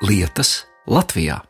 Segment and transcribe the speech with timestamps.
[0.00, 1.49] lietas Latvijā.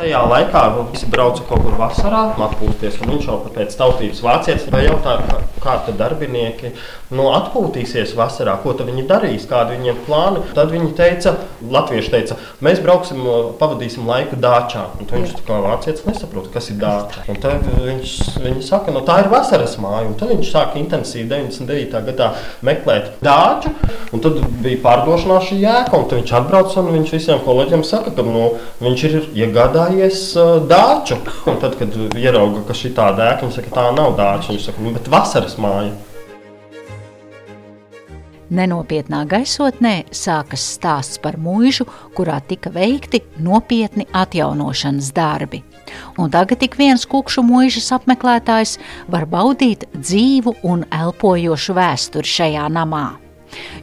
[0.00, 2.94] Tajā laikā visi brauca kaut kur vasarā, atpūsties.
[3.02, 6.70] Viņš jau pēc tautības vācietis jautāja, kā, tad darbinieki
[7.12, 10.40] nu, atpūtīsies vasarā, ko viņi darīs, kādi viņiem plāni.
[10.56, 13.20] Tad viņi teica, Latvieši teica, mēs brauksim,
[13.60, 14.86] pavadīsim laiku dāčā.
[14.96, 17.26] Un viņš kā vācietis nesaprot, kas ir dāča.
[17.28, 20.06] Un tad viņš, viņi saka, nu, tā ir vasaras māja.
[20.08, 22.00] Un tad viņš sāka intensīvi 99.
[22.08, 22.30] gadā
[22.64, 23.74] meklēt dāču.
[24.16, 28.24] Un tad bija pārdošanās šī jēga, un viņš atbrauca un viņš visiem kolēģiem saka, ka
[28.24, 28.48] nu,
[28.80, 31.18] viņš ir iegādājies iegādājies uh, dārču.
[31.50, 34.54] Un tad, kad ierauga, ka šī tāda ēka, viņš saka, tā nav dārča.
[34.54, 35.92] Viņš saka, nu, bet vasaras māja.
[38.50, 45.62] Nenopietnā gaisotnē sākas stāsts par mūžu, kurā tika veikti nopietni atjaunošanas darbi.
[46.18, 48.76] Un tagad ik viens kukšu mūžas apmeklētājs
[49.10, 53.29] var baudīt dzīvu un elpojošu vēsturi šajā namā.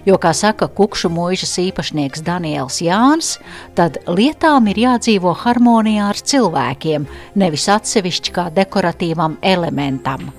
[0.07, 3.35] Jo, kā saka kukšu mūžas īpašnieks Daniels Jānis,
[3.75, 10.29] tad lietām ir jādzīvo harmonijā ar cilvēkiem, nevis atsevišķi kā dekoratīvam elementam.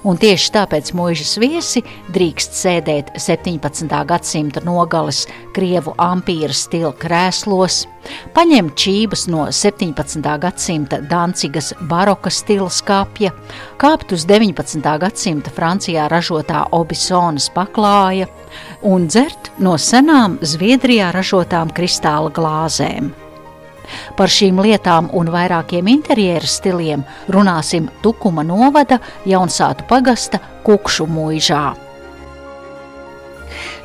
[0.00, 1.82] Un tieši tāpēc mūžas viesi
[2.14, 3.84] drīkst sēdēt 17.
[4.08, 7.82] gadsimta nogales krievu ampīra stila krēslos,
[8.32, 10.24] paņemt čības no 17.
[10.40, 13.34] gadsimta Dancigas baroka stila skapja,
[13.80, 14.80] kāpt uz 19.
[15.04, 18.30] gadsimta Francijā ražotā obisonas paklāja
[18.80, 23.12] un dzert no senām Zviedrijā ražotām kristāla glāzēm.
[24.16, 31.64] Par šīm lietām un vairākiem interjeru stiliem runāsim Tukuma novada Jansātu pagasta Kukšu mūžā.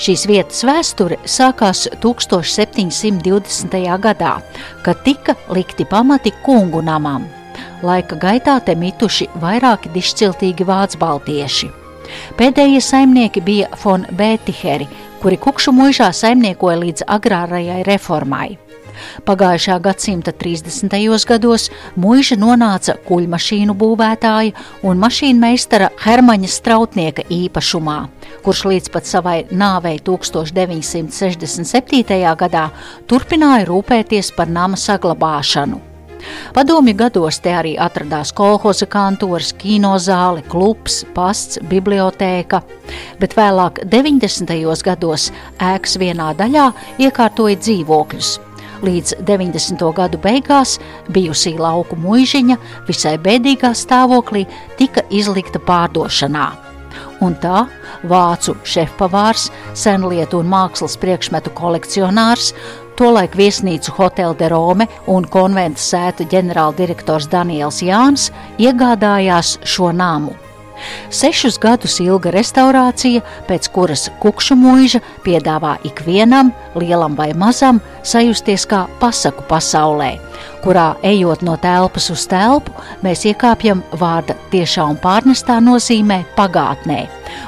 [0.02, 3.80] Šīs vietas vēsture sākās 1720.
[4.04, 4.34] gadā,
[4.84, 7.26] kad tika likti pamati kungu namam.
[7.86, 11.72] Laika gaitā te mituši vairāki dišciltīgi vācu baltieši.
[12.38, 14.88] Pēdējie saimnieki bija von Bētiheri,
[15.26, 18.60] kuri kukšu mūžā saimniekoja līdz agrārajai reformai.
[19.26, 20.94] Pagājušā gadsimta 30.
[21.26, 24.54] gados mūža nonāca kuģmašīnu būvētāja
[24.86, 28.06] un mašīnu meistara Hermaņa Strautnieka īpašumā,
[28.46, 32.22] kurš līdz pat savai nāvei 1967.
[32.46, 32.70] gadā
[33.10, 35.95] turpināja rūpēties par nama saglabāšanu.
[36.56, 42.62] Padomju gados te arī atradās kolhoza kantors, kinozāle, klubs, pasts, bibliotēka,
[43.20, 44.56] bet vēlāk 90.
[44.86, 46.72] gados ēkas vienā daļā
[47.06, 48.36] iekārtoja dzīvokļus.
[48.86, 49.82] Līdz 90.
[49.96, 50.76] gadu beigās
[51.10, 52.58] bijusī lauku mūžiņa
[52.90, 54.44] visai bēdīgā stāvoklī
[54.78, 56.50] tika izlikta pārdošanā.
[57.24, 57.66] Un tā
[58.06, 59.48] vācu šefpavārs,
[59.78, 62.52] senlietu un mākslas priekšmetu kolekcionārs,
[62.98, 70.36] tolaik viesnīcu Hotel de Rome un konventa sēta ģenerāldirektors Daniels Jānis iegādājās šo namu.
[71.10, 78.84] Sešus gadus ilga restaurācija, pēc kuras kukšu mūža piedāvā ikvienam, lielam vai mazam, sajusties kā
[79.00, 80.16] pasaku pasaulē,
[80.66, 87.06] kurā ejot no telpas uz telpu, mēs iekāpjam vārda tiešā un pārnestā nozīmē pagātnē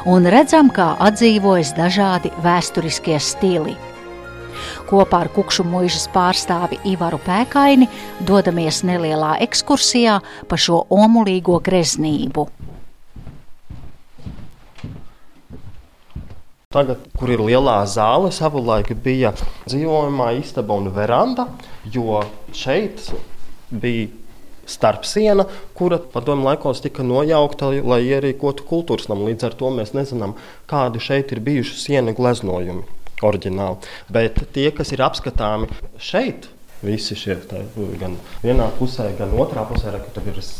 [0.07, 3.75] un redzam, kā atdzīvojas dažādi vēsturiskie stili.
[4.89, 7.89] Kopā ar kukšu mūžas pārstāvi Ivaru Pēkaini
[8.27, 12.47] dodamies nelielā ekskursijā pa šo omulīgo greznību.
[16.77, 19.31] Tagad, kur ir lielā zāle, savulaik bija
[19.69, 21.45] dzīvojamā istaba un veranda,
[21.95, 22.19] jo
[22.51, 23.05] šeit
[23.71, 24.09] bija
[24.67, 25.45] starpsiena,
[25.79, 29.29] kura padomju laikos tika nojaukta, lai ierīkotu kultūras namu.
[29.31, 30.35] Līdz ar to mēs nezinām,
[30.67, 33.89] kādi šeit ir bijuši sienu gleznojumi oriģināli.
[34.13, 35.69] Bet tie, kas ir apskatāmi
[36.01, 36.49] šeit,
[36.85, 37.63] Visi šie tā,
[37.97, 40.51] gan vienā pusē, gan otrā pusē, kad ir virs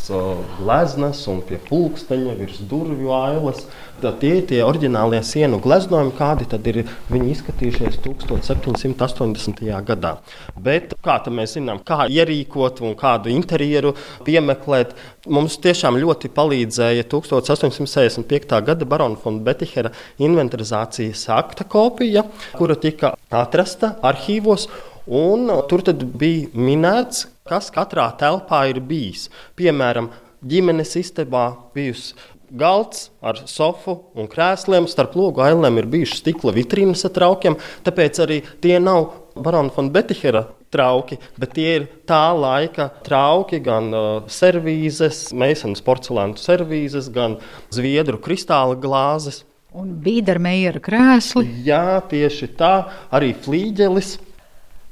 [0.56, 3.60] gleznas un pie pulksteņa, virs durvju ailes.
[4.02, 9.62] Tad tie ir tie oriģinālie sienu gleznojumi, kādi tad ir viņi izskatījušies 1780.
[9.86, 10.12] gadā.
[10.58, 13.94] Bet kā mēs zinām, kā ierīkot un kādu interjeru
[14.26, 14.94] piemeklēt,
[15.30, 18.58] mums tiešām ļoti palīdzēja 1865.
[18.66, 22.26] gada Barona von Betihera inventarizācijas akta kopija,
[22.58, 24.66] kura tika atrasta arhīvos.
[25.08, 25.80] Un tur
[26.20, 29.28] bija minēts, kas katrā telpā ir bijis.
[29.56, 30.10] Piemēram,
[30.44, 32.12] ģimenes istabā bijusi
[32.50, 34.88] galds ar sofu un krēsliem.
[34.88, 37.58] Starp logu ailēm ir bijušas stikla vitrīnas ar traukiem.
[37.86, 43.88] Tāpēc arī tie nav Barona von Betihera trauki, bet tie ir tā laika trauki, gan
[43.94, 47.38] uh, servīzes, meisnes porcelāna servīzes, gan
[47.72, 49.44] zviedru kristāla glāzes.
[49.78, 51.46] Un bīdarmeira krēsli.
[51.64, 52.74] Jā, tieši tā,
[53.14, 54.16] arī flīģelis.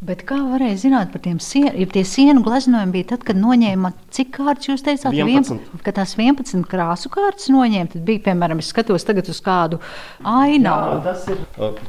[0.05, 1.71] Bet kā varēja zināt par tiem sienu?
[1.81, 5.09] Ja tie sienu gleznojumi bija tad, kad noņēma cik kārtas jūs teicāt?
[5.17, 5.71] 11.
[5.87, 9.81] Ka tās 11 krāsu kārtas noņēma, tad bija, piemēram, es skatos tagad uz kādu
[10.21, 10.99] ainavu.
[10.99, 11.41] Jā, tas ir,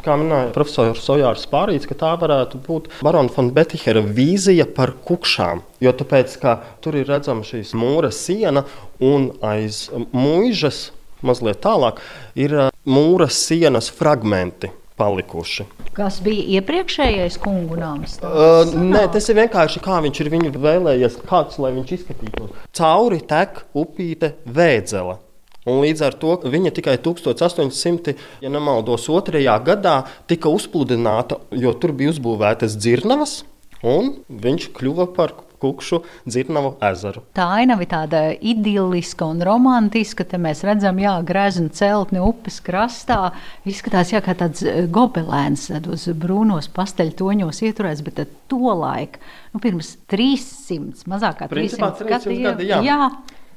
[0.07, 5.65] kā minēja profesors Sojārs Pārīts, ka tā varētu būt Barona von Betihera vīzija par kukšām.
[5.83, 6.39] Jo tāpēc,
[6.79, 8.63] tur ir redzama šīs mūra siena
[9.03, 10.93] un aiz mūžas
[11.27, 11.99] mazliet tālāk
[12.39, 12.55] ir
[12.87, 15.67] mūra sienas fragmenti palikuši.
[15.97, 18.17] Kas bija iepriekšējais kungu nams?
[18.25, 22.53] Uh, nē, tas ir vienkārši kā viņš ir viņu vēlējies, kāds lai viņš izskatītos.
[22.77, 25.19] Cauri tek upīte vēdzela.
[25.67, 28.13] Un līdz ar to viņa tikai 1800,
[28.43, 29.97] ja nemaldos, otrajā gadā
[30.31, 33.41] tika uzpludināta, jo tur bija uzbūvētas dzirnavas,
[33.83, 37.23] un viņš kļuva par Kukšu dzirnavu ezeru.
[37.37, 40.25] Tā ainava ir tāda idiliska un romantiska.
[40.29, 43.31] Te mēs redzam, jā, greznu celtni upes krastā.
[43.67, 48.21] Izskatās, jā, kā tāds eh, gobelēns, tādos brūnos pasteļtoņos ieturēts, bet
[48.51, 49.23] to laiku,
[49.53, 52.69] nu, pirms 300, mazāk kā 300, Principā, 300 gadi.
[52.71, 52.83] Jā.
[52.85, 53.01] jā.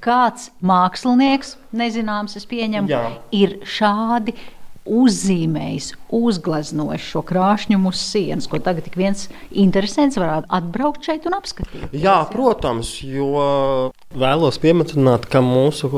[0.00, 3.02] Kāds mākslinieks, nezināms, es pieņemu, jā.
[3.37, 4.32] ir šādi
[4.88, 11.36] uzzīmējis, uzgleznojis šo krāšņumu uz sienas, ko tagad tik viens interesants varētu atbraukt šeit un
[11.38, 11.90] apskatīt.
[11.96, 15.90] Jā, protams, jo vēlos pieminēt, ka mūsu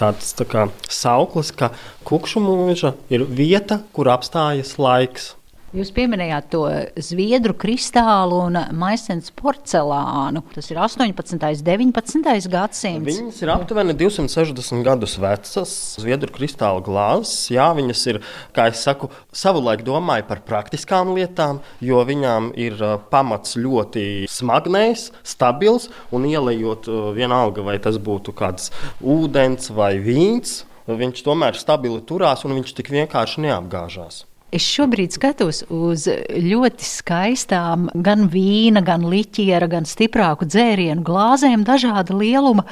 [0.00, 1.72] tāds tā kā, sauklis, ka
[2.08, 5.34] kukšu mūža ir vieta, kur apstājas laiks.
[5.76, 6.62] Jūs pieminējāt to
[7.04, 10.40] zviedru kristālu un maisens porcelānu.
[10.54, 11.12] Tas ir 18.
[11.36, 12.46] un 19.
[12.54, 13.18] gadsimts.
[13.18, 17.50] Viņas ir aptuveni 260 gadus vecas zviedru kristāla glāzes.
[17.52, 18.20] Jā, viņas ir,
[18.56, 22.80] kā jau saku, savulaik domāja par praktiskām lietām, jo viņām ir
[23.12, 26.88] pamats ļoti smagnējs, stabils un ielējot
[27.18, 28.72] vienalga, vai tas būtu kāds
[29.04, 30.62] ūdens vai vīns.
[30.88, 34.24] Viņš tomēr stabili turās un viņš tik vienkārši neapgāžās.
[34.48, 42.16] Es šobrīd skatos uz ļoti skaistām, gan vīna, gan liķiera, gan stiprāku dzērienu glāzēm, dažāda
[42.16, 42.64] lieluma.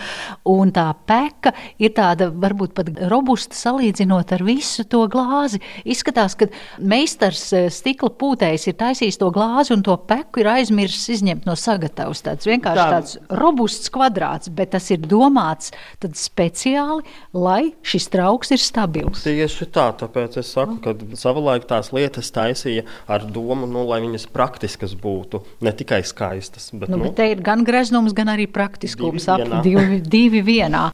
[0.49, 5.61] Un tā peka ir tāda varbūt pat robusta salīdzinot ar visu to glāzi.
[5.84, 6.49] Izskatās, ka
[6.81, 11.58] meistars eh, stikla pūtējs ir taisījis to glāzi un to peku ir aizmirsis izņemt no
[11.61, 12.25] sagatavas.
[12.25, 12.88] Tāds vienkārši tā.
[12.94, 15.75] tāds robusts kvadrāts, bet tas ir domāts
[16.17, 17.05] speciāli,
[17.37, 19.26] lai šis trauks ir stabils.
[19.28, 24.29] Tieši tā, tāpēc es saku, ka savulaik tās lietas taisīja ar domu, nu, lai viņas
[24.33, 26.71] praktiskas būtu, ne tikai skaistas.
[26.73, 30.89] Bet, nu, nu, bet te ir gan greznums, gan arī praktiskums ap divi, divi vienā.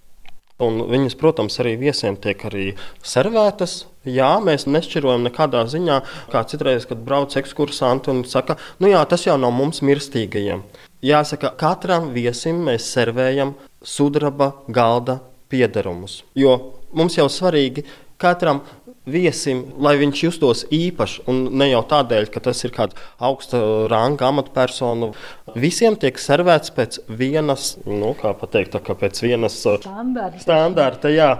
[0.63, 2.69] Un viņas, protams, arī viesiem tiek arī
[3.03, 3.87] servētas.
[4.07, 5.99] Jā, mēs nešķirojam nekādā ziņā,
[6.31, 10.63] kā citreiz, kad brauc ekskursanti un saka, nu jā, tas jau nav mums mirstīgajiem.
[11.03, 15.19] Jāsaka, katram viesim mēs servējam sudraba galda
[15.51, 16.21] piedarumus.
[16.39, 16.55] Jo
[16.95, 17.85] mums jau svarīgi
[18.23, 18.63] katram
[19.09, 21.23] viesim, lai viņš justos īpašs.
[21.31, 23.61] Un ne jau tādēļ, ka tas ir kāds augsta
[23.91, 25.13] ranga amatpersonu.
[25.59, 30.45] Visiem tiek servēts pēc vienas, nu, kā pateikt, tā, pēc vienas uh, standarta.
[30.45, 31.33] standarta jā.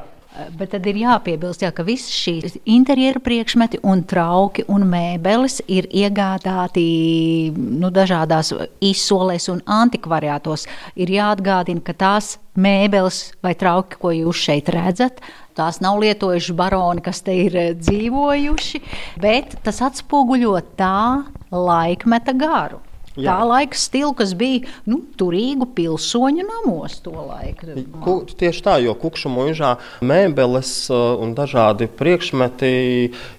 [0.57, 5.91] Bet tad ir jāpiebilst, jā, ka visas šīs interjera priekšmeti, un trauki un mēbeles ir
[5.93, 10.65] iegādāti nu, dažādās izsolēs un antikvariātos.
[10.97, 15.21] Ir jāatgādina, ka tās mēbeles vai trauki, ko jūs šeit redzat,
[15.59, 18.81] Tās nav lietojuši baroni, kas te ir eh, dzīvojuši,
[19.21, 22.81] bet tas atspoguļo tā laikmeta garu.
[23.13, 23.35] Jā.
[23.35, 27.75] Tā laika stila, kas bija nu, turīgu pilsoņu namos to laiku.
[28.01, 32.73] Ku, tieši tā, jo kukšu mūžā mēbeles uh, un dažādi priekšmeti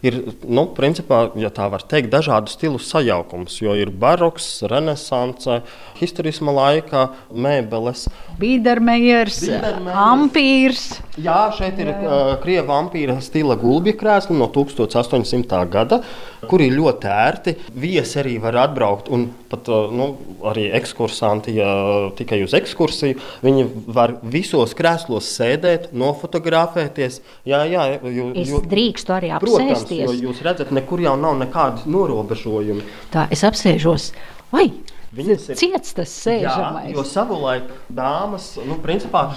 [0.05, 5.63] ir, nu, principā, ja tā var teikt, dažādu stilu sajaukums, jo ir baroks, renesance,
[5.97, 8.05] historisma laika mēbeles.
[8.37, 9.41] Bīdermejers,
[9.89, 10.85] ampīrs.
[11.17, 15.65] Jā, šeit ir uh, krieva ampīra stila gulbja krēsli no 1800.
[15.73, 16.03] gada,
[16.45, 17.57] kuri ir ļoti ērti.
[17.73, 21.71] Viesi arī var atbraukt un pat pat uh, nu, arī ekskursanti, ja
[22.17, 27.21] tikai uz ekskursiju, viņi var visos krēslos sēdēt, nofotografēties.
[27.47, 29.85] Jā, jā, jū, es drīkstu arī apsēsties.
[29.87, 32.83] Protams, jo jūs redzat, nekur jau nav nekādi norobežojumi.
[33.13, 34.11] Tā, es apsēžos.
[34.53, 34.69] Vai
[35.13, 36.87] Viņas ir ciets tas sēžamais.
[36.89, 39.27] Jā, jo savulaik dāmas, nu, principā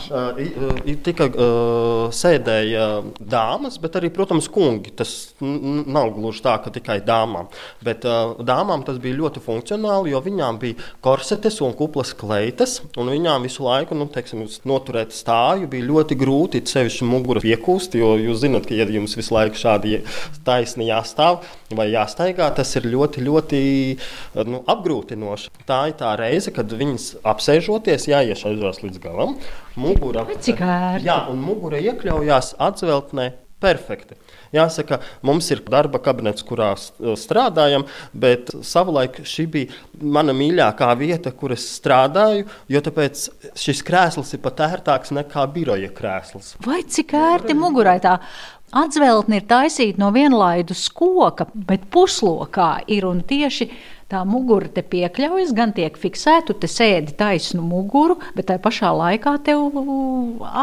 [1.04, 2.86] tika uh, sēdēja
[3.20, 4.94] dāmas, bet arī, protams, kungi.
[4.96, 7.50] Tas nav gluži tā, ka tikai dāmām.
[7.84, 13.12] Bet uh, dāmām tas bija ļoti funkcionāli, jo viņām bija korsetes un kuplas kleitas, un
[13.12, 18.40] viņām visu laiku, nu, teiksim, noturēt stāju bija ļoti grūti, sevišķi muguru piekūst, jo jūs
[18.46, 20.00] zināt, ka, ja jums visu laiku šādi
[20.46, 21.44] taisni jāstāv
[21.76, 23.62] vai jāstaigā, tas ir ļoti, ļoti
[24.48, 29.36] nu, apgrūtinoši tā ir tā reize, kad viņas apsēžoties, jāiešaizās līdz galam.
[29.76, 31.08] Mugura, Cik ērti.
[31.08, 34.18] Jā, un mugura iekļaujās atzveltnē Perfekti.
[34.52, 41.54] Jāsaka, mums ir darba kabinets, kurā strādājam, bet savulaik šī bija mana mīļākā vieta, kur
[41.56, 42.82] es strādāju, jo
[43.56, 46.58] šis krēsls ir pat ērtāks nekā biroja krēsls.
[46.68, 48.18] Vai cik ērti mugurai tā?
[48.76, 53.70] Atzveltne ir taisīta no vienlaidus koka, bet puslokā ir un tieši
[54.12, 59.34] tā mugura te piekļaujas, gan tiek fiksēta, tu sēdi taisnu muguru, bet tajā pašā laikā
[59.46, 59.66] tev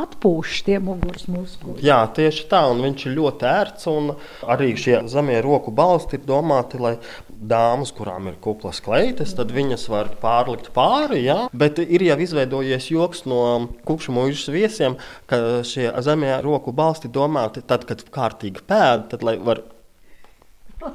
[0.03, 1.83] atpūš tie muguras muskuļi.
[1.83, 4.13] Jā, tieši tā, un viņš ir ļoti ērts, un
[4.47, 6.95] arī šie zemie roku balsti ir domāti, lai
[7.43, 11.25] dāmas, kurām ir kuplas kleitas, tad viņas var pārlikt pāri.
[11.25, 11.49] Ja?
[11.51, 13.43] Bet ir jau izveidojies joks no
[13.83, 14.95] kukšu mūžas viesiem,
[15.27, 19.65] ka šie zemie roku balsti domāti tad, kad kārtīgi pēda, tad lai var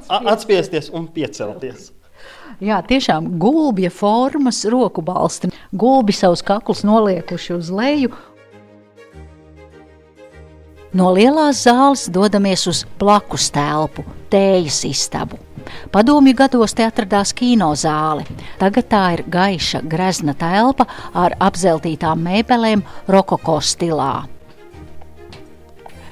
[0.08, 1.92] atspiesties un piecelties.
[2.60, 5.52] Jā, tiešām gulbja formas roku balsti.
[5.72, 8.14] Gulbi savus kaklus noliekuši uz leju.
[10.96, 15.36] No lielās zāles dodamies uz blakus telpu, tējas istabu.
[15.92, 18.24] Padomju gados te atradās kinozāle.
[18.58, 24.24] Tagad tā ir gaiša, grezna telpa ar apzeltītām mēbelēm rokoko stilā.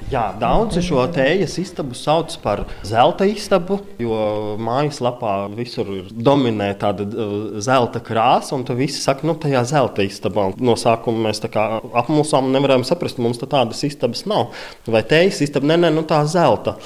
[0.07, 7.33] Jā, daudzi šo tējas istabu sauc par zelta istabu, jo mājaslapā visur dominē tāda uh,
[7.59, 10.45] zelta krāsa, un tur visi saka, nu, tajā zelta istabā.
[10.63, 11.65] No sākuma mēs tā kā
[11.99, 14.55] apmulsām un nevarējām saprast, mums tādas istabas nav.
[14.87, 16.77] Vai tējas istaba, nē, nē, nu tā zelta.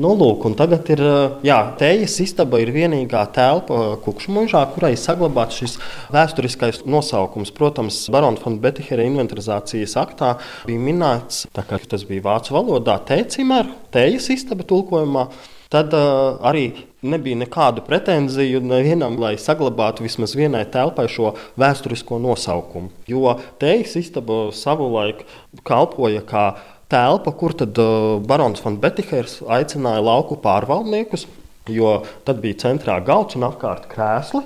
[0.00, 1.00] Nu, lūk, tagad ir
[1.44, 5.74] jā, tējas istaba, ir vienīgā telpa Kukšmužā, kurai saglabāts šis
[6.14, 7.52] vēsturiskais nosaukums.
[7.52, 10.30] Protams, Barona von Betihera inventarizācijas aktā
[10.64, 15.26] bija minēts, ka tas bija vācu valodā tēcimēr, tējas istaba tulkojumā.
[15.70, 16.64] Tad uh, arī
[17.06, 22.88] nebija nekādu pretenziju nevienam, lai saglabātu vismaz vienai telpai šo vēsturisko nosaukumu.
[23.10, 25.26] Jo tējas istaba savulaik
[25.62, 26.46] kalpoja kā
[26.90, 27.78] telpa, kur tad
[28.26, 31.26] barons von Betihers aicināja lauku pārvaldniekus,
[31.70, 34.44] jo tad bija centrā galds un apkārt krēsli.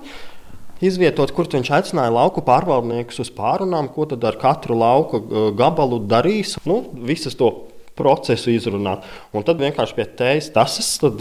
[0.85, 6.03] Izvietot, kur viņš aicināja lauku pārvaldniekus uz pārunām, ko tad ar katru lauka uh, gabalu
[6.11, 6.57] darīs.
[6.69, 7.53] Nu, visas to
[7.97, 9.07] procesu izrunāt.
[9.33, 10.51] Un tad vienkārši pie tējas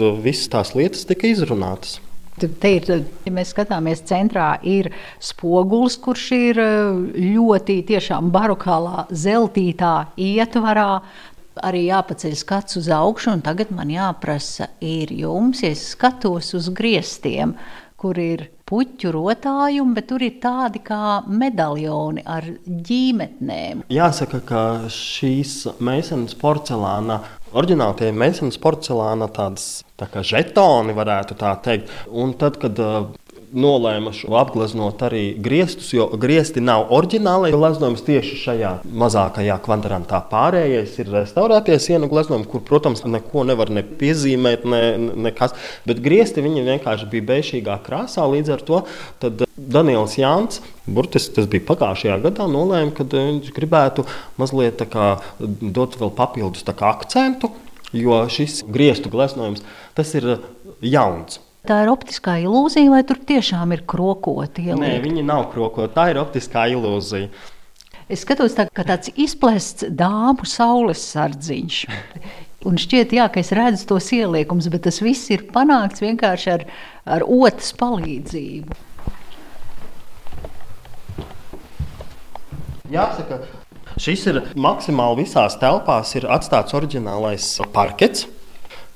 [0.01, 2.00] uh, visas tās lietas tika izrunātas.
[2.34, 2.88] Te ir,
[3.28, 4.90] ja mēs skatāmies centrā, ir
[5.22, 10.90] spogulis, kurš ir eh, ļoti tiešām barokālā, zeltītā ietvarā.
[11.62, 16.72] Arī jāpaceļ skats uz augšu, un tagad man jāprasa, ir jums, ja es skatos uz
[16.74, 17.54] griestiem,
[18.02, 22.48] kur ir puķu rotājumi, bet tur ir tādi kā medaļoni ar
[22.89, 23.86] ģīmetnēm.
[23.93, 27.22] Jāsaka, ka šīs meisnes porcelāna
[27.53, 31.91] Oriģināli tie mēsnes porcelāna tādas tā kā žetoni, varētu tā teikt.
[32.10, 32.79] Un tad, kad
[33.53, 40.19] nolēma apgleznot arī griestus, jo griezti nav oriģinālais gleznojums tieši šajā mazākajā kvadrantā.
[40.31, 44.81] Pārējais ir restaurētie sienu gleznojumi, kur, protams, neko nevar ne piezīmēt, ne,
[45.27, 45.55] nekas.
[45.88, 48.25] Bet griezti viņi vienkārši bija beišīgā krāsā.
[48.33, 48.81] Līdz ar to
[49.57, 54.07] Daniels Jānis, burtiski tas bija pagājušajā gadā, nolēma, ka viņš gribētu
[54.41, 57.53] mazliet kā, dot vēl papildus akcentu,
[57.93, 59.62] jo šis griestu gleznojums
[60.17, 60.38] ir
[60.81, 61.39] jauns.
[61.63, 64.65] Tā ir optiskā ilūzija, vai tur tiešām ir krokoti?
[64.67, 64.84] Ieliekt?
[64.84, 65.93] Nē, viņi nav krokoti.
[65.96, 67.29] Tā ir optiskā ilūzija.
[68.12, 71.77] Es skatos tā, kā tāds izplēsts dāmu saules sardziņš.
[72.67, 76.67] Un šķiet, jā, ka es redzu tos ieliekumus, bet tas viss ir panākts vienkārši ar,
[77.15, 78.77] ar otras palīdzību.
[82.91, 83.39] Jāsaka,
[84.03, 88.27] šis ir maksimāli visās telpās, ir atstāts oriģinālais parkets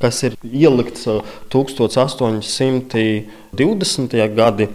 [0.01, 1.07] kas ir ielikts
[1.53, 4.17] 1820.
[4.37, 4.65] gadi,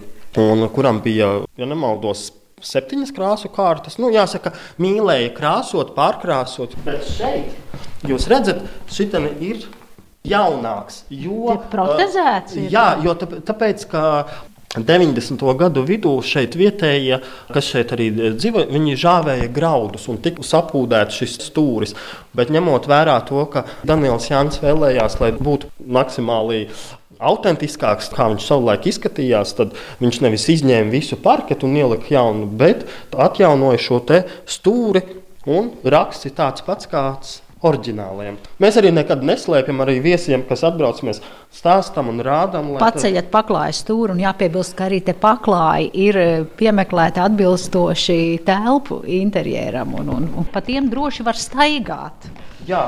[0.43, 2.21] un kuram bija, ja nemaldos,
[2.63, 3.99] septiņas krāsu kārtas.
[3.99, 4.53] Nu, jāsaka,
[4.83, 6.71] mīlēja krāsot, pārkrāsot.
[6.87, 7.47] Bet šeit
[8.09, 8.59] jūs redzat,
[8.91, 9.05] šī
[9.43, 9.59] ir
[10.27, 11.03] jaunāks.
[11.11, 12.71] Jo, protezēts ir.
[12.73, 14.03] Jā, jo tāpēc, ka
[14.73, 15.43] 90.
[15.61, 17.19] gadu vidū šeit vietējie,
[17.53, 18.07] kas šeit arī
[18.39, 21.93] dzīvo, viņi žāvēja graudus un tika sapūdēts šis stūris.
[22.33, 26.65] Bet ņemot vērā to, ka Daniels Jānis vēlējās, lai būtu maksimāli
[27.21, 32.87] autentiskāks, kā viņš savulaik izskatījās, tad viņš nevis izņēma visu parketu un ielika jaunu, bet
[33.13, 34.01] atjaunoja šo
[34.49, 35.05] stūri
[35.53, 38.39] un raksts ir tāds pats kāds oriģināliem.
[38.63, 41.23] Mēs arī nekad neslēpjam arī viesiem, kas atbrauc, mēs
[41.55, 42.73] stāstām un rādām.
[42.83, 43.33] Paceļat tad...
[43.35, 46.29] paklāju stūri un jāpiebilst, ka arī te paklāji ir e,
[46.59, 52.31] piemeklēti atbilstoši telpu interjeram un, un, un pa tiem droši var staigāt.
[52.63, 52.81] Jā,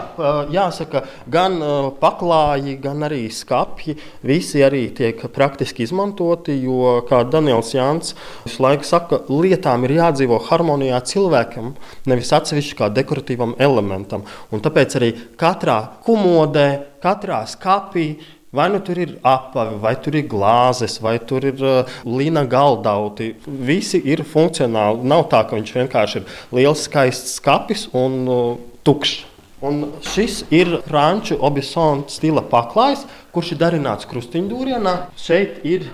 [0.55, 1.57] jāsaka, gan
[1.99, 3.97] paklāji, gan arī skāpji.
[4.23, 6.55] Visi arī tiek praktiski izmantoti.
[6.63, 8.15] Jo, kā Daniels Jānis
[8.45, 11.73] visu laiku saka, lietām ir jādzīvo harmonijā cilvēkam,
[12.11, 14.23] nevis atsevišķi kā dekoratīvam elementam.
[14.55, 16.69] Un tāpēc arī katrā kumodē,
[17.03, 18.09] katrā skāpī
[18.55, 23.33] Vai nu tur ir apavi, vai tur ir glāzes, vai tur ir uh, līna galdauti.
[23.67, 25.03] Visi ir funkcionāli.
[25.11, 28.45] Nav tā, ka viņš vienkārši ir liels, skaists skats un uh,
[28.87, 29.34] tukšs.
[29.65, 34.95] Un šis ir franču obisona stila paklājs, kurš ir darināts krustiņdūrienā.
[35.17, 35.87] Šeit ir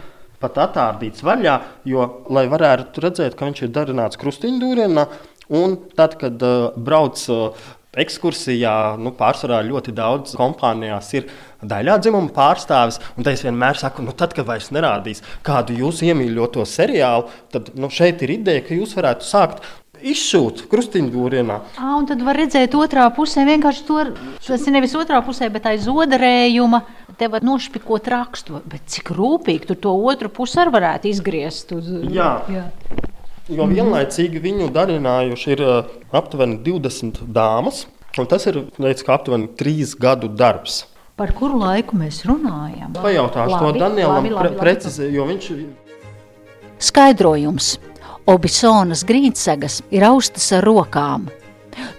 [0.43, 5.05] pat attārdīts vaļā, jo, lai varētu redzēt, ka viņš ir darināts krustiņdūrienā,
[5.61, 11.27] un tad, kad uh, brauc uh, ekskursijā, nu, pārsvarā ļoti daudz kompānijās ir
[11.67, 13.01] daļā dzimuma pārstāvis.
[13.19, 17.91] Un es vienmēr saku, nu, tad, kad vairs nerādīs kādu jūsu iemīļoto seriālu, tad nu,
[17.91, 19.67] šeit ir ideja, ka jūs varētu sākt
[20.03, 21.57] izšūt krustiņdūrienā.
[21.77, 23.99] À, un tad var redzēt otrā pusē, vienkārši to,
[24.47, 26.83] tas ir nevis otrā pusē, bet aiz odarējuma.
[27.21, 31.75] Te var nošpikot rakstu, bet cik rūpīgi tu to otru pusi arī varētu izgriezt.
[31.77, 32.31] Uz, jā.
[32.49, 32.67] jā.
[33.51, 35.65] Jo vienlaicīgi viņu darinājuši ir
[36.15, 37.85] aptuveni 20 dāmas,
[38.17, 40.85] un tas ir kā aptuveni 3 gadu darbs.
[41.21, 42.95] Par kuru laiku mēs runājam?
[42.97, 45.51] Pajautāšu labi, to Danielam pre precīzi, jo viņš.
[46.81, 47.75] Skaidrojums.
[48.31, 51.25] Obisonas grīdsegas ir austas ar rokām.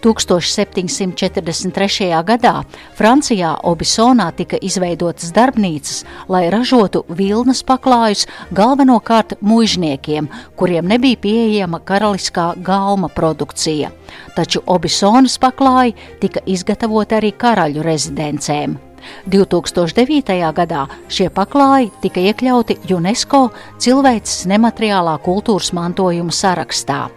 [0.04, 2.06] 1743.
[2.24, 2.64] gadā
[2.96, 8.24] Francijā Obisonā tika izveidotas darbnīcas, lai ražotu vilnas paklājus
[8.56, 13.92] galvenokārt mužniekiem, kuriem nebija pieejama karaliskā galma produkcija.
[14.38, 18.91] Taču Obisonas paklāji tika izgatavoti arī karaļu rezidencēm.
[19.32, 20.36] 2009.
[20.58, 27.08] gadā šie paklāji tika iekļauti UNESCO cilvēces nemateriālā kultūras mantojuma sarakstā.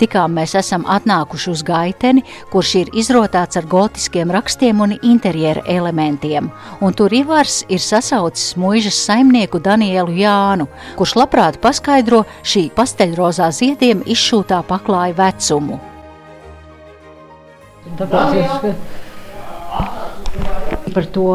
[0.00, 6.50] Tikā mēs esam atnākuši uz gaiteni, kurš ir izrotāts ar gotiskiem rakstiem un interjera elementiem,
[6.80, 10.66] un tur Ivars ir sasaucis mūžas saimnieku Danielu Jānu,
[10.98, 15.80] kurš labprāt paskaidro šī pasteļrozā ziediem izšūtā paklāja vecumu.
[18.00, 18.70] Tāpēc
[20.70, 21.26] es par to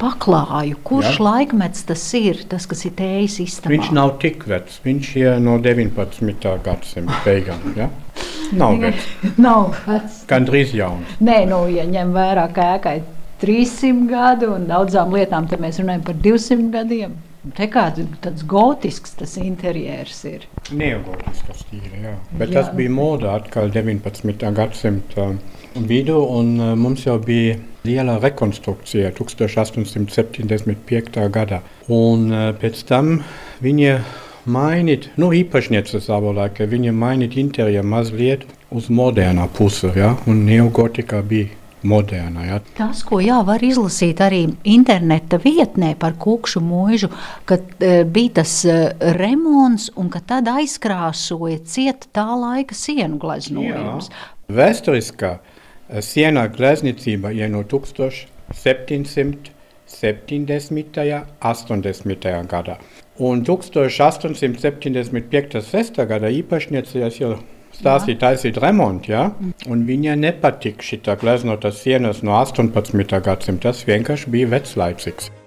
[0.00, 0.78] paklāju.
[0.86, 1.24] Kurš Jā.
[1.26, 3.72] laikmets tas ir, tas, kas ir tējis istabā?
[3.74, 6.52] Viņš nav tik vecs, viņš ir no 19.
[6.64, 7.64] gadsimta beigām.
[7.78, 7.88] Ja?
[8.56, 9.08] Nav vecs.
[9.46, 10.22] nav vecs.
[10.30, 11.16] Gan drīz jauns.
[11.22, 12.98] Nē, nu, ja ņem vērā, ka ēkai
[13.40, 17.18] 300 gadu un daudzām lietām, tad mēs runājam par 200 gadiem.
[17.56, 20.42] Te kāds tāds gotisks tas interjers ir.
[20.76, 22.18] Neogotisks tīri, jā.
[22.36, 22.58] Bet jā.
[22.58, 24.44] tas bija moda atkal 19.
[24.58, 25.30] gadsimta
[25.74, 31.28] vidu, un uh, mums jau bija liela rekonstrukcija 1875.
[31.32, 31.60] gadā.
[31.88, 33.20] Un uh, pēc tam
[33.64, 33.94] viņi
[34.50, 41.56] mainīt, nu īpašniece savulaik, viņa mainīt interjeru mazliet uz modernā pusi, ja, un neogotika bija
[41.82, 42.44] moderna.
[42.44, 42.58] Ja.
[42.76, 47.08] Tas, ko jā, var izlasīt arī interneta vietnē par kukšu mūžu,
[47.48, 48.76] kad e, bija tas e,
[49.16, 54.10] remonts un ka tad aizkrāsoja cieta tā laika sienu gleznojums.
[54.50, 55.38] Vēsturiskā
[55.98, 59.50] sienā glezniecība ir no 1770.
[59.90, 60.94] 70.
[61.42, 62.46] 80.
[62.46, 62.78] gadā.
[63.18, 65.60] Un 1875.
[65.66, 66.06] 6.
[66.06, 67.38] gada īpašniecības jau
[67.74, 69.32] stāstīja taisīt remontu, ja?
[69.66, 73.20] un viņai nepatika šī gleznota sienas no 18.
[73.26, 73.70] gadsimta.
[73.70, 75.39] Tas vienkārši bija veclaicīgs.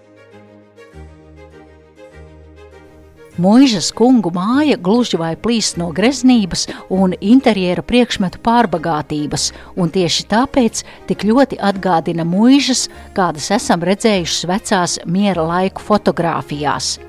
[3.34, 10.84] Mūžas kungu māja gluži vai plīst no greznības un interjera priekšmetu pārbagātības, un tieši tāpēc
[11.10, 12.84] tik ļoti atgādina mūžas,
[13.17, 17.00] kādas esam redzējušas vecās miera laiku fotografijās.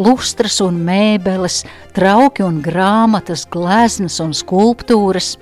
[0.00, 1.60] Lustras un mēbeles,
[1.92, 5.34] trauki un grāmatas, gleznas un skulptūras.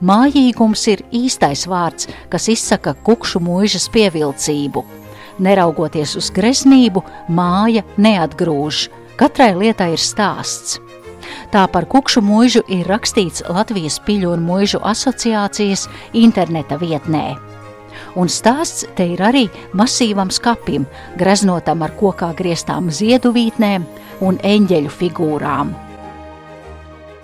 [0.00, 4.88] Mājīgums ir īstais vārds, kas izsaka kukšu mūžas pievilcību.
[5.44, 10.80] Neraugoties uz greznību, māja neatgrūž Katrai lietai ir stāsts.
[11.54, 15.86] Tā par kukšu mūžu ir rakstīts Latvijas piļu un mūžu asociācijas
[16.18, 17.36] interneta vietnē.
[18.18, 20.86] Un stāsts te ir arī masīvam skapim,
[21.18, 23.86] greznotam ar kokā grieztām zieduvītnēm
[24.26, 25.70] un eņģeļu figūrām.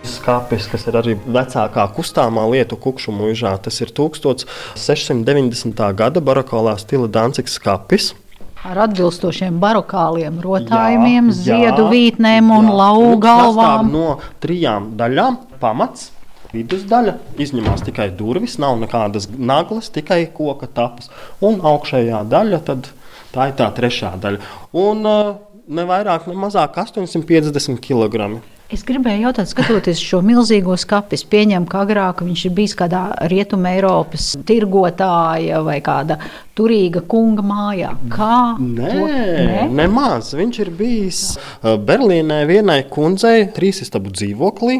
[0.07, 5.95] Skāpis, kas ir arī vecākā kustāmā lietu kukšu mūžā, tas ir 1690.
[5.99, 8.15] gada barokolā stila Danciks skāpis
[8.67, 13.93] ar atbilstošiem barokāliem rotājumiem, jā, ziedu jā, vītnēm un lauku galvām.
[13.93, 16.11] No trijām daļām pamats.
[16.51, 21.07] Vidusdaļa izņemās tikai durvis, nav nekādas naglas, tikai koka tapas.
[21.47, 22.89] Un augšējā daļa, tad
[23.31, 24.41] tā ir tā trešā daļa.
[24.83, 25.37] Un uh,
[25.71, 28.41] ne vairāk, ne mazāk 850 kg.
[28.71, 33.01] Es gribēju jautāt, skatoties šo milzīgo skatu, es pieņemu, ka agrāk viņš ir bijis kādā
[33.33, 36.21] rietumē Eiropas tirgotāja vai kāda
[36.55, 37.91] turīga kunga mājā.
[38.15, 38.39] Kā?
[38.63, 40.31] Nē, to, nemaz.
[40.39, 44.79] Viņš ir bijis uh, Berlīnē vienai kundzei trīs istabu dzīvoklī.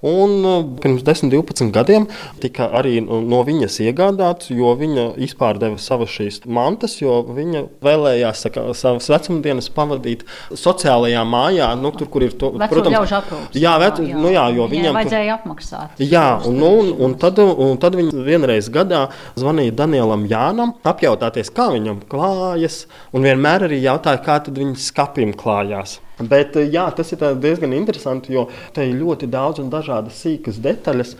[0.00, 2.04] Un uh, pirms 10, 12 gadiem
[2.38, 8.68] tika arī no viņas iegādāts, jo viņa izpārdeva savas šīs mantas, jo viņa vēlējās saka,
[8.78, 10.22] savas vecumdienas pavadīt
[10.54, 14.70] sociālajā mājā, nu, tur, kur ir to protams, aprūps, jā, vec, jā, nu, jā, jo
[14.70, 16.02] viņam vajadzēja apmaksāt.
[16.06, 21.50] Jā, un, nu, un, un, tad, un tad viņa vienreiz gadā zvanīja Danielam Jānam, apjautāties,
[21.50, 25.98] kā viņam klājas, un vienmēr arī jautāja, kā tad viņas skapim klājās.
[26.18, 30.58] Bet eh, jā, tas ir diezgan interesanti, jo te ir ļoti daudz un dažādas sīkas
[30.64, 31.14] detaļas.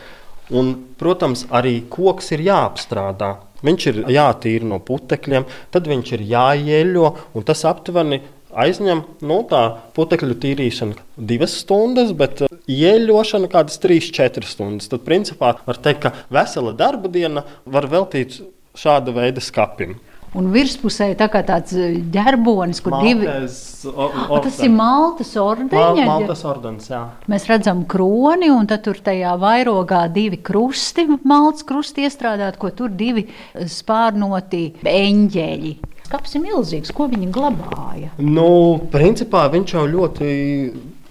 [0.58, 3.34] Un, protams, arī koks ir jāapstrādā.
[3.60, 8.22] Viņš ir jātīra no putekļiem, tad viņš ir jāieļo, un tas aptuveni
[8.58, 9.62] aizņem nu, tā
[9.96, 14.90] putekļu tīrīšana divas stundas, bet eh, ieļošana kādas 3-4 stundas.
[14.90, 18.40] Tad, principā, var teikt, ka vesela darba diena var veltīt
[18.78, 19.98] šāda veida skapim.
[20.36, 23.92] Un virspusē tā kā tāds eh, ģerbonis, kur Maltes, divi.
[23.94, 25.94] O, o, tas ir Maltas ordeņa.
[25.94, 27.00] Mal, Maltas ordens, jā.
[27.32, 32.92] Mēs redzam kroni, un tad tur tajā vairogā divi krusti, Maltas krusti iestrādāt, ko tur
[32.92, 35.74] divi spārnoti eņģeļi.
[36.08, 38.12] Kaps ir milzīgs, ko viņi glabāja?
[38.20, 38.50] Nu,
[38.92, 40.28] principā viņš jau ļoti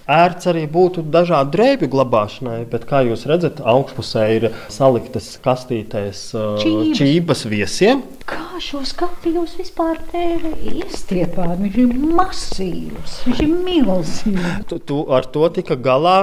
[0.07, 6.29] ērts arī būtu dažādu drēbju glabāšanai, bet, kā jūs redzat, augšpusē ir saliktas kastītēs
[6.63, 8.05] čības, čības viesiem.
[8.57, 11.59] Kā šos kapījus vispār iestiepāt?
[11.61, 14.63] Viņš ir masīvs, viņš ir milzīgs.
[14.71, 16.15] Tu, tu, ar to tika galā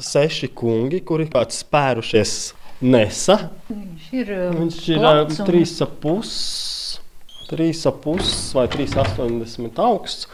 [0.00, 2.32] seši kungi, kuri kāds spērušies
[2.80, 3.36] nesa.
[3.68, 5.36] Viņš ir, Viņš ir un...
[5.50, 6.32] trīs ap pus,
[7.50, 10.30] trīs ap pus vai trīs astoņdesmit augsts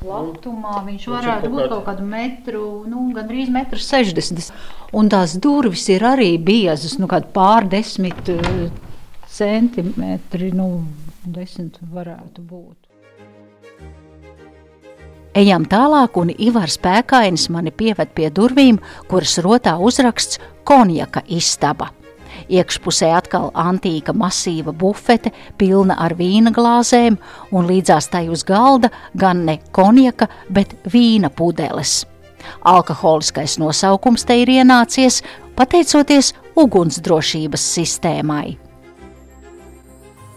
[0.00, 4.48] platumā viņš varētu būt kaut kādu metru, nu, gandrīz metru 60.
[4.96, 8.86] Un tās durvis ir arī biezas, nu, kādi pārdesmit uh,
[9.38, 10.68] centimetri, nu,
[11.24, 12.76] desmit varētu būt.
[15.38, 21.92] Ejam tālāk, un Ivars Pēkainis mani pieved pie durvīm, kuras rotā uzraksts Konjaka istaba.
[22.48, 27.18] Iekšpusē atkal antīka masīva bufete, pilna ar vīna glāzēm,
[27.52, 32.02] un līdzās tai uz galda gan ne konjaka, bet vīna pudeles.
[32.64, 35.22] Alkoholiskais nosaukums te ir ienācies
[35.58, 38.67] pateicoties ugunsdrošības sistēmai.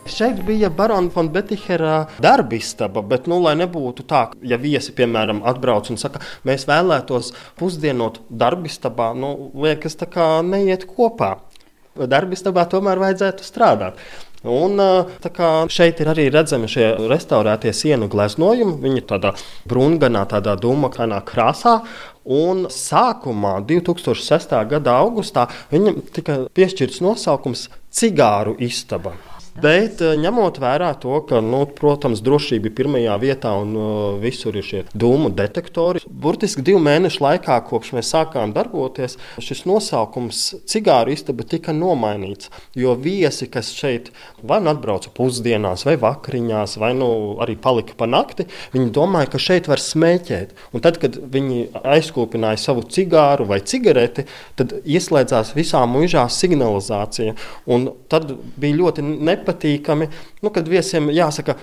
[0.09, 5.91] Šeit bija Barona von Betihera darbistaba, bet, nu, lai nebūtu tā, ja viesi, piemēram, atbrauc
[5.93, 11.35] un saka, mēs vēlētos pusdienot darbistabā, nu, liekas, tā kā neiet kopā
[11.95, 13.99] darbistabā tomēr vajadzētu strādāt.
[14.41, 14.79] Un,
[15.69, 18.79] šeit ir arī redzami šie restaurētie sienu gleznojumi.
[18.81, 19.35] Viņi ir tādā
[19.69, 21.77] brūnganā, tādā dūmakainā krāsā.
[22.25, 24.55] Un sākumā, 2006.
[24.71, 29.13] gada augustā, viņam tika piešķirts nosaukums Cigāru istaba.
[29.59, 33.87] Bet eh, ņemot vērā to, ka, nu, protams, drošība ir pirmajā vietā un uh,
[34.21, 40.39] visur ir šie dūmu detektori, burtiski divu mēnešu laikā, kopš mēs sākām darboties, šis nosaukums
[40.71, 42.47] cigāru istaba tika nomainīts.
[42.79, 47.11] Jo viesi, kas šeit vai nu atbrauca pusdienās, vai vakariņās, vai nu
[47.43, 50.55] arī palika pa nakti, viņi domāja, ka šeit var smēķēt.
[50.71, 57.35] Un tad, kad viņi aizkopināja savu cigāru vai cigareti, tad ieslēdzās visā mūžā signalizācija.
[57.67, 60.09] Un tad bija ļoti nepatīkami nepatīkami,
[60.45, 61.57] nu, kad viesiem jāsaka,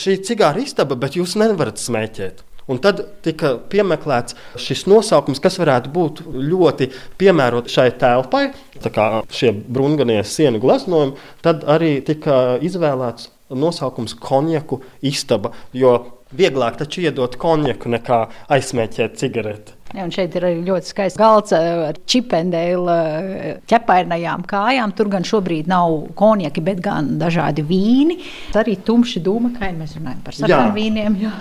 [0.00, 2.44] šī cigāra istaba, bet jūs nevarat smēķēt.
[2.64, 6.88] Un tad tika piemeklēts šis nosaukums, kas varētu būt ļoti
[7.20, 8.46] piemērots šai telpai,
[8.80, 11.18] kā šie brūnganie sienu gleznojumi.
[11.44, 15.98] Tad arī tika izvēlēts nosaukums konjaku istaba, jo
[16.32, 18.20] vieglāk taču iedot konjaku nekā
[18.56, 19.76] aizsmēķēt cigareti.
[19.94, 24.94] Ja, šeit ir arī ļoti skaists galds eh, ar čipendēlu eh, ķepainajām kājām.
[24.98, 28.18] Tur gan šobrīd nav konjaki, bet gan dažādi vīni.
[28.58, 31.20] Arī tumši dūmakaini mēs runājam par sarkaniem vīniem.
[31.22, 31.36] Jā.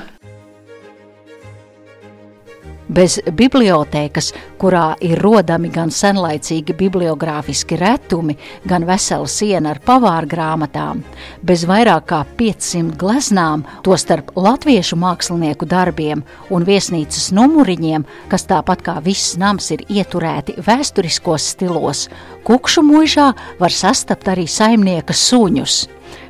[2.93, 4.27] Bez bibliotēkas,
[4.61, 8.35] kurā ir rodami gan senlaicīgi bibliogrāfiski retumi,
[8.69, 11.01] gan vesela siena ar pavāra grāmatām,
[11.41, 16.21] bez vairāk kā 500 gleznām, tostarp latviešu mākslinieku darbiem
[16.53, 22.05] un viesnīcas numuriņiem, kas tāpat kā viss nams ir ieturēti vēsturiskos stilos,
[22.45, 25.81] kukšu mūžā var sastapt arī saimnieka suņus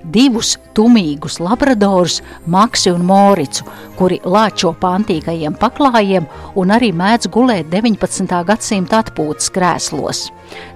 [0.03, 3.67] divus tumīgus labradorus, Maksi un Moricu,
[3.97, 6.27] kuri lāčo pantīgajiem paklājiem
[6.59, 8.39] un arī mēdz gulēt 19.
[8.47, 10.25] gadsimta atpūtas krēslos.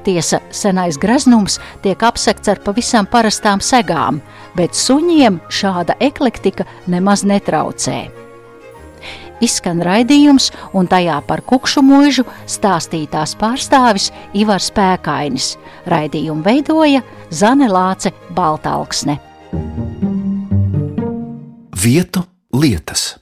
[0.06, 4.22] Tiesa, senais greznums tiek apsekts ar pavisam parastām segām,
[4.58, 8.27] bet suņiem šāda eklektika nemaz netraucē.
[9.44, 15.56] Izskan raidījums, un tajā par kukšu mūžu stāstītās pārstāvis Ivars Pēkainis.
[15.88, 19.20] Raidījumu veidoja Zane Lāce Baltalksne.
[21.78, 23.14] Vietu lietas.